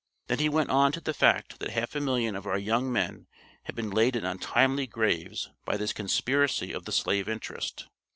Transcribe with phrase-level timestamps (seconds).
[0.25, 3.27] Then he went on to the fact that half a million of our young men
[3.65, 7.85] had been laid in untimely graves by this conspiracy of the slave interest.